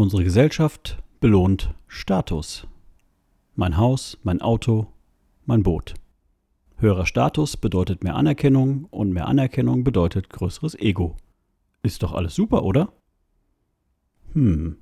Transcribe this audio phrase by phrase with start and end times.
[0.00, 2.66] Unsere Gesellschaft belohnt Status.
[3.54, 4.86] Mein Haus, mein Auto,
[5.44, 5.92] mein Boot.
[6.78, 11.18] Höherer Status bedeutet mehr Anerkennung und mehr Anerkennung bedeutet größeres Ego.
[11.82, 12.94] Ist doch alles super, oder?
[14.32, 14.78] Hm.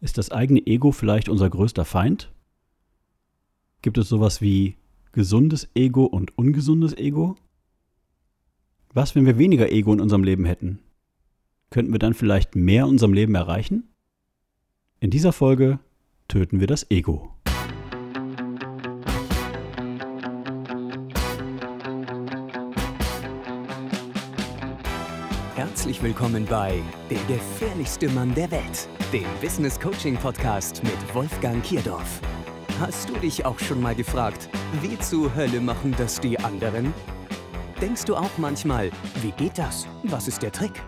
[0.00, 2.32] Ist das eigene Ego vielleicht unser größter Feind?
[3.82, 4.78] Gibt es sowas wie
[5.12, 7.36] gesundes Ego und ungesundes Ego?
[8.94, 10.78] Was, wenn wir weniger Ego in unserem Leben hätten?
[11.68, 13.84] Könnten wir dann vielleicht mehr in unserem Leben erreichen?
[15.00, 15.78] In dieser Folge
[16.26, 17.30] töten wir das Ego.
[25.54, 32.20] Herzlich willkommen bei Der gefährlichste Mann der Welt, dem Business Coaching Podcast mit Wolfgang Kierdorf.
[32.80, 34.48] Hast du dich auch schon mal gefragt,
[34.82, 36.92] wie zur Hölle machen das die anderen?
[37.80, 38.90] Denkst du auch manchmal,
[39.22, 39.86] wie geht das?
[40.02, 40.82] Was ist der Trick?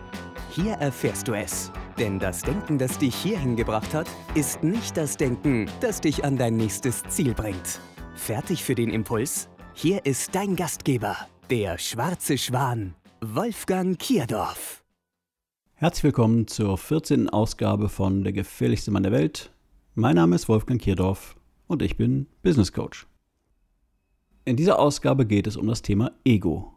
[0.49, 1.71] Hier erfährst du es.
[1.97, 6.37] Denn das Denken, das dich hierhin gebracht hat, ist nicht das Denken, das dich an
[6.37, 7.79] dein nächstes Ziel bringt.
[8.15, 9.49] Fertig für den Impuls?
[9.73, 11.17] Hier ist dein Gastgeber,
[11.49, 14.83] der schwarze Schwan, Wolfgang Kierdorf.
[15.73, 17.29] Herzlich willkommen zur 14.
[17.29, 19.51] Ausgabe von Der gefährlichste Mann der Welt.
[19.95, 21.35] Mein Name ist Wolfgang Kierdorf
[21.67, 23.07] und ich bin Business Coach.
[24.45, 26.73] In dieser Ausgabe geht es um das Thema Ego.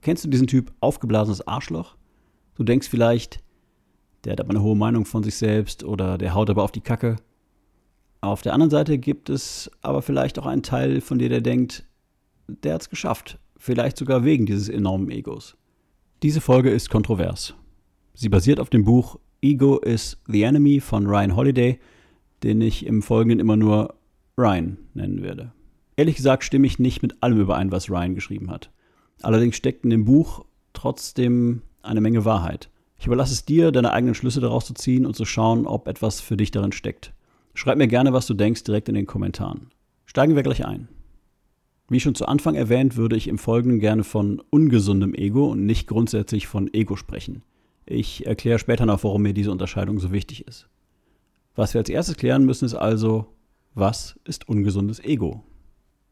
[0.00, 1.96] Kennst du diesen Typ aufgeblasenes Arschloch?
[2.54, 3.42] Du denkst vielleicht,
[4.26, 6.80] der hat aber eine hohe Meinung von sich selbst oder der haut aber auf die
[6.80, 7.14] Kacke.
[8.20, 11.86] Auf der anderen Seite gibt es aber vielleicht auch einen Teil von dir, der denkt,
[12.48, 13.38] der hat es geschafft.
[13.56, 15.56] Vielleicht sogar wegen dieses enormen Egos.
[16.24, 17.54] Diese Folge ist kontrovers.
[18.14, 21.78] Sie basiert auf dem Buch Ego is the Enemy von Ryan Holiday,
[22.42, 23.94] den ich im Folgenden immer nur
[24.36, 25.52] Ryan nennen werde.
[25.94, 28.72] Ehrlich gesagt stimme ich nicht mit allem überein, was Ryan geschrieben hat.
[29.22, 32.70] Allerdings steckt in dem Buch trotzdem eine Menge Wahrheit.
[32.98, 36.20] Ich überlasse es dir, deine eigenen Schlüsse daraus zu ziehen und zu schauen, ob etwas
[36.20, 37.12] für dich darin steckt.
[37.54, 39.70] Schreib mir gerne, was du denkst, direkt in den Kommentaren.
[40.04, 40.88] Steigen wir gleich ein.
[41.88, 45.86] Wie schon zu Anfang erwähnt, würde ich im Folgenden gerne von ungesundem Ego und nicht
[45.86, 47.42] grundsätzlich von Ego sprechen.
[47.84, 50.68] Ich erkläre später noch, warum mir diese Unterscheidung so wichtig ist.
[51.54, 53.26] Was wir als erstes klären müssen, ist also,
[53.74, 55.44] was ist ungesundes Ego?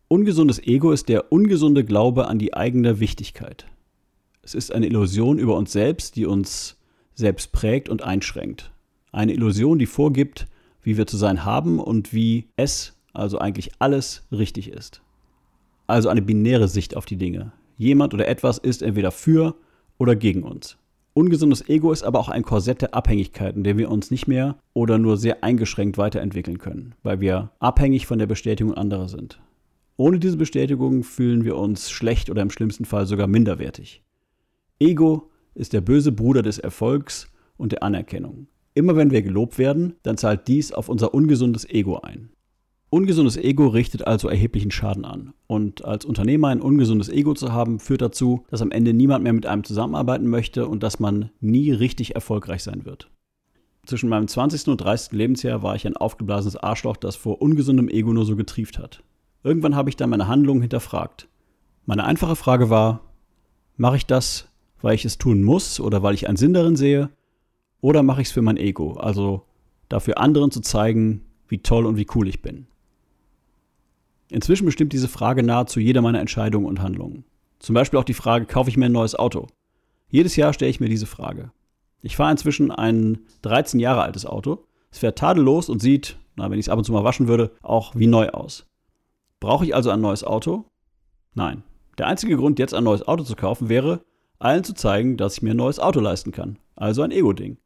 [0.06, 3.67] Ungesundes Ego ist der ungesunde Glaube an die eigene Wichtigkeit.
[4.44, 6.77] Es ist eine Illusion über uns selbst, die uns
[7.15, 8.72] selbst prägt und einschränkt.
[9.10, 10.47] Eine Illusion, die vorgibt,
[10.82, 15.00] wie wir zu sein haben und wie es, also eigentlich alles, richtig ist.
[15.87, 17.53] Also eine binäre Sicht auf die Dinge.
[17.78, 19.55] Jemand oder etwas ist entweder für
[19.97, 20.76] oder gegen uns.
[21.15, 24.56] Ungesundes Ego ist aber auch ein Korsett der Abhängigkeiten, in dem wir uns nicht mehr
[24.75, 29.41] oder nur sehr eingeschränkt weiterentwickeln können, weil wir abhängig von der Bestätigung anderer sind.
[29.97, 34.03] Ohne diese Bestätigung fühlen wir uns schlecht oder im schlimmsten Fall sogar minderwertig.
[34.81, 38.49] Ego ist der böse Bruder des Erfolgs und der Anerkennung.
[38.75, 42.31] Immer wenn wir gelobt werden, dann zahlt dies auf unser ungesundes Ego ein.
[42.91, 45.33] Ungesundes Ego richtet also erheblichen Schaden an.
[45.47, 49.33] Und als Unternehmer ein ungesundes Ego zu haben, führt dazu, dass am Ende niemand mehr
[49.33, 53.11] mit einem zusammenarbeiten möchte und dass man nie richtig erfolgreich sein wird.
[53.87, 54.69] Zwischen meinem 20.
[54.69, 55.12] und 30.
[55.12, 59.03] Lebensjahr war ich ein aufgeblasenes Arschloch, das vor ungesundem Ego nur so getrieft hat.
[59.43, 61.29] Irgendwann habe ich dann meine Handlungen hinterfragt.
[61.85, 63.01] Meine einfache Frage war,
[63.77, 64.49] mache ich das,
[64.84, 67.09] weil ich es tun muss oder weil ich einen Sinn darin sehe?
[67.81, 69.47] Oder mache ich es für mein Ego, also
[69.89, 72.67] dafür anderen zu zeigen, wie toll und wie cool ich bin?
[74.28, 77.25] Inzwischen bestimmt diese Frage nahezu jeder meiner Entscheidungen und Handlungen.
[77.61, 79.47] Zum Beispiel auch die Frage, kaufe ich mir ein neues Auto?
[80.11, 81.50] Jedes Jahr stelle ich mir diese Frage.
[82.03, 84.67] Ich fahre inzwischen ein 13 Jahre altes Auto.
[84.91, 87.53] Es fährt tadellos und sieht, na, wenn ich es ab und zu mal waschen würde,
[87.62, 88.67] auch wie neu aus.
[89.41, 90.67] Brauche ich also ein neues Auto?
[91.33, 91.62] Nein.
[91.97, 94.05] Der einzige Grund, jetzt ein neues Auto zu kaufen, wäre,
[94.44, 96.59] allen zu zeigen, dass ich mir ein neues Auto leisten kann.
[96.77, 97.56] Also ein Ego-Ding.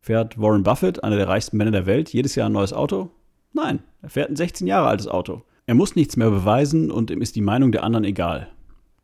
[0.00, 3.10] Fährt Warren Buffett, einer der reichsten Männer der Welt, jedes Jahr ein neues Auto?
[3.52, 5.42] Nein, er fährt ein 16 Jahre altes Auto.
[5.66, 8.48] Er muss nichts mehr beweisen und ihm ist die Meinung der anderen egal.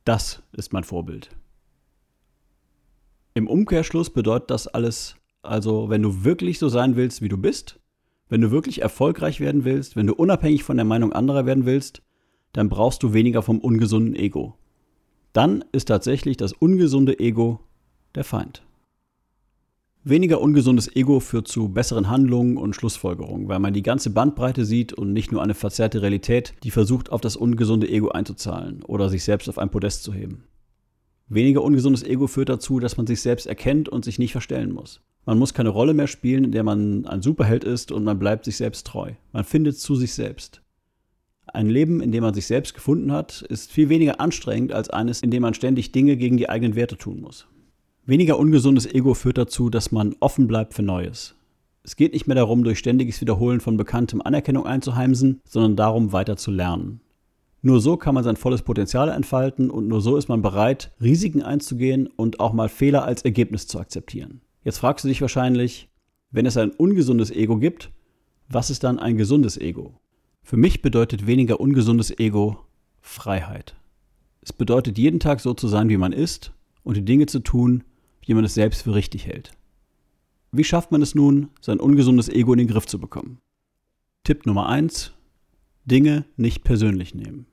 [0.05, 1.31] Das ist mein Vorbild.
[3.35, 7.81] Im Umkehrschluss bedeutet das alles, also wenn du wirklich so sein willst, wie du bist,
[8.29, 12.03] wenn du wirklich erfolgreich werden willst, wenn du unabhängig von der Meinung anderer werden willst,
[12.53, 14.57] dann brauchst du weniger vom ungesunden Ego
[15.35, 17.61] dann ist tatsächlich das ungesunde Ego
[18.15, 18.63] der Feind.
[20.05, 24.93] Weniger ungesundes Ego führt zu besseren Handlungen und Schlussfolgerungen, weil man die ganze Bandbreite sieht
[24.93, 29.25] und nicht nur eine verzerrte Realität, die versucht, auf das ungesunde Ego einzuzahlen oder sich
[29.25, 30.45] selbst auf ein Podest zu heben.
[31.27, 35.01] Weniger ungesundes Ego führt dazu, dass man sich selbst erkennt und sich nicht verstellen muss.
[35.25, 38.45] Man muss keine Rolle mehr spielen, in der man ein Superheld ist und man bleibt
[38.45, 39.13] sich selbst treu.
[39.33, 40.61] Man findet zu sich selbst.
[41.47, 45.21] Ein Leben, in dem man sich selbst gefunden hat, ist viel weniger anstrengend als eines,
[45.21, 47.47] in dem man ständig Dinge gegen die eigenen Werte tun muss.
[48.07, 51.37] Weniger ungesundes Ego führt dazu, dass man offen bleibt für Neues.
[51.83, 56.37] Es geht nicht mehr darum, durch ständiges Wiederholen von Bekanntem Anerkennung einzuheimsen, sondern darum, weiter
[56.37, 57.01] zu lernen.
[57.61, 61.43] Nur so kann man sein volles Potenzial entfalten und nur so ist man bereit, Risiken
[61.43, 64.43] einzugehen und auch mal Fehler als Ergebnis zu akzeptieren.
[64.65, 65.89] Jetzt fragst du dich wahrscheinlich,
[66.31, 67.91] wenn es ein ungesundes Ego gibt,
[68.49, 69.95] was ist dann ein gesundes Ego?
[70.47, 72.67] Für mich bedeutet weniger ungesundes Ego
[73.01, 73.75] Freiheit.
[74.43, 76.53] Es bedeutet jeden Tag so zu sein, wie man ist
[76.83, 77.83] und die Dinge zu tun,
[78.27, 79.53] wie man es selbst für richtig hält.
[80.53, 83.39] Wie schafft man es nun, sein ungesundes Ego in den Griff zu bekommen?
[84.23, 85.15] Tipp Nummer 1.
[85.87, 87.47] Dinge nicht persönlich nehmen.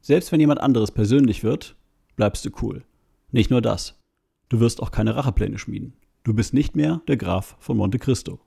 [0.00, 1.76] Selbst wenn jemand anderes persönlich wird,
[2.16, 2.82] bleibst du cool.
[3.30, 4.00] Nicht nur das.
[4.48, 5.92] Du wirst auch keine Rachepläne schmieden.
[6.24, 8.40] Du bist nicht mehr der Graf von Monte Cristo.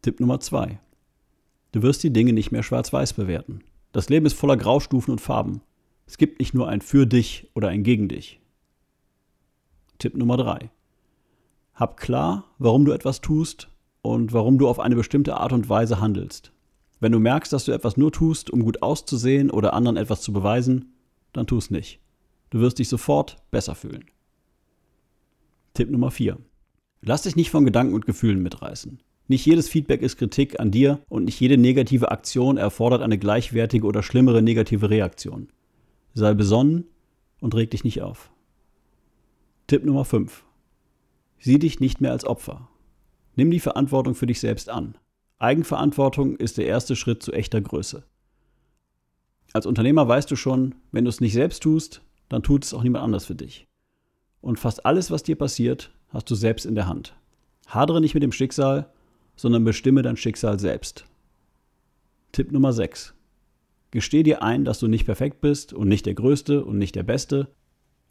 [0.00, 0.80] Tipp Nummer 2.
[1.74, 3.64] Du wirst die Dinge nicht mehr schwarz-weiß bewerten.
[3.90, 5.60] Das Leben ist voller Graustufen und Farben.
[6.06, 8.40] Es gibt nicht nur ein für dich oder ein gegen dich.
[9.98, 10.70] Tipp Nummer 3.
[11.74, 13.70] Hab klar, warum du etwas tust
[14.02, 16.52] und warum du auf eine bestimmte Art und Weise handelst.
[17.00, 20.32] Wenn du merkst, dass du etwas nur tust, um gut auszusehen oder anderen etwas zu
[20.32, 20.94] beweisen,
[21.32, 21.98] dann tu es nicht.
[22.50, 24.04] Du wirst dich sofort besser fühlen.
[25.72, 26.38] Tipp Nummer 4.
[27.00, 29.00] Lass dich nicht von Gedanken und Gefühlen mitreißen.
[29.26, 33.86] Nicht jedes Feedback ist Kritik an dir und nicht jede negative Aktion erfordert eine gleichwertige
[33.86, 35.48] oder schlimmere negative Reaktion.
[36.12, 36.84] Sei besonnen
[37.40, 38.30] und reg dich nicht auf.
[39.66, 40.44] Tipp Nummer 5.
[41.38, 42.68] Sieh dich nicht mehr als Opfer.
[43.34, 44.98] Nimm die Verantwortung für dich selbst an.
[45.38, 48.04] Eigenverantwortung ist der erste Schritt zu echter Größe.
[49.52, 52.82] Als Unternehmer weißt du schon, wenn du es nicht selbst tust, dann tut es auch
[52.82, 53.66] niemand anders für dich.
[54.40, 57.16] Und fast alles, was dir passiert, hast du selbst in der Hand.
[57.66, 58.92] Hadere nicht mit dem Schicksal,
[59.36, 61.04] sondern bestimme dein Schicksal selbst.
[62.32, 63.14] Tipp Nummer 6.
[63.90, 67.04] Gesteh dir ein, dass du nicht perfekt bist und nicht der Größte und nicht der
[67.04, 67.48] Beste.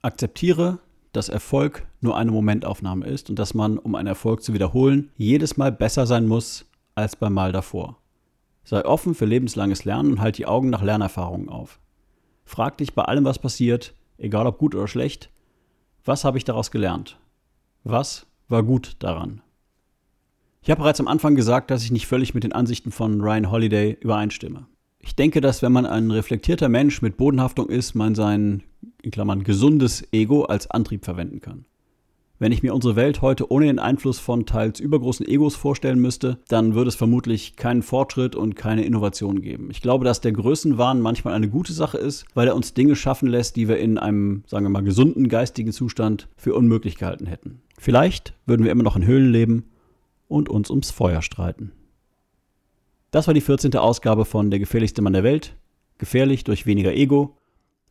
[0.02, 0.80] Akzeptiere,
[1.12, 5.58] dass Erfolg nur eine Momentaufnahme ist und dass man, um einen Erfolg zu wiederholen, jedes
[5.58, 6.66] Mal besser sein muss
[6.96, 7.98] als beim Mal davor.
[8.64, 11.80] Sei offen für lebenslanges Lernen und halt die Augen nach Lernerfahrungen auf.
[12.46, 15.30] Frag dich bei allem, was passiert, egal ob gut oder schlecht,
[16.06, 17.20] was habe ich daraus gelernt?
[17.84, 19.42] Was war gut daran?
[20.66, 23.52] Ich habe bereits am Anfang gesagt, dass ich nicht völlig mit den Ansichten von Ryan
[23.52, 24.66] Holiday übereinstimme.
[25.00, 28.64] Ich denke, dass wenn man ein reflektierter Mensch mit Bodenhaftung ist, man sein,
[29.02, 31.66] in Klammern, gesundes Ego als Antrieb verwenden kann.
[32.40, 36.40] Wenn ich mir unsere Welt heute ohne den Einfluss von teils übergroßen Egos vorstellen müsste,
[36.48, 39.68] dann würde es vermutlich keinen Fortschritt und keine Innovation geben.
[39.70, 43.28] Ich glaube, dass der Größenwahn manchmal eine gute Sache ist, weil er uns Dinge schaffen
[43.28, 47.60] lässt, die wir in einem, sagen wir mal, gesunden geistigen Zustand für unmöglich gehalten hätten.
[47.78, 49.66] Vielleicht würden wir immer noch in Höhlen leben
[50.34, 51.72] und uns ums Feuer streiten.
[53.12, 53.76] Das war die 14.
[53.76, 55.56] Ausgabe von Der gefährlichste Mann der Welt.
[56.00, 57.38] Gefährlich durch weniger Ego.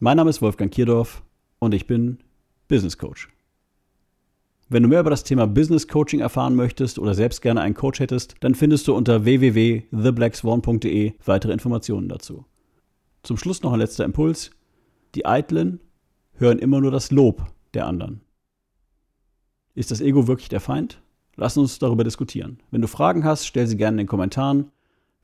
[0.00, 1.22] Mein Name ist Wolfgang Kierdorf
[1.60, 2.18] und ich bin
[2.66, 3.28] Business Coach.
[4.68, 8.00] Wenn du mehr über das Thema Business Coaching erfahren möchtest oder selbst gerne einen Coach
[8.00, 12.44] hättest, dann findest du unter www.theblackswan.de weitere Informationen dazu.
[13.22, 14.50] Zum Schluss noch ein letzter Impuls.
[15.14, 15.78] Die Eitlen
[16.32, 18.22] hören immer nur das Lob der anderen.
[19.76, 21.00] Ist das Ego wirklich der Feind?
[21.36, 22.58] Lass uns darüber diskutieren.
[22.70, 24.70] Wenn du Fragen hast, stell sie gerne in den Kommentaren.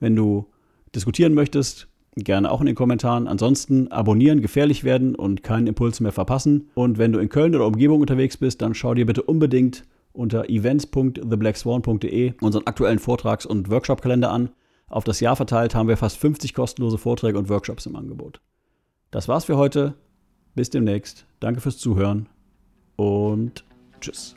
[0.00, 0.46] Wenn du
[0.94, 3.28] diskutieren möchtest, gerne auch in den Kommentaren.
[3.28, 6.70] Ansonsten abonnieren, gefährlich werden und keinen Impuls mehr verpassen.
[6.74, 10.48] Und wenn du in Köln oder Umgebung unterwegs bist, dann schau dir bitte unbedingt unter
[10.48, 14.50] events.theblackswan.de unseren aktuellen Vortrags- und Workshop-Kalender an.
[14.88, 18.40] Auf das Jahr verteilt haben wir fast 50 kostenlose Vorträge und Workshops im Angebot.
[19.10, 19.94] Das war's für heute.
[20.54, 21.26] Bis demnächst.
[21.40, 22.28] Danke fürs Zuhören
[22.96, 23.64] und
[24.00, 24.34] tschüss.